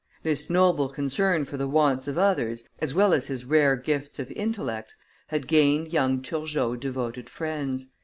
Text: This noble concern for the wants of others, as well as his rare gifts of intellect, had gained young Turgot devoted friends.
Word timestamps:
This 0.23 0.49
noble 0.49 0.89
concern 0.89 1.45
for 1.45 1.57
the 1.57 1.67
wants 1.67 2.07
of 2.07 2.17
others, 2.17 2.63
as 2.79 2.95
well 2.95 3.13
as 3.13 3.27
his 3.27 3.45
rare 3.45 3.75
gifts 3.75 4.17
of 4.17 4.31
intellect, 4.31 4.95
had 5.27 5.45
gained 5.47 5.93
young 5.93 6.23
Turgot 6.23 6.79
devoted 6.79 7.29
friends. 7.29 7.89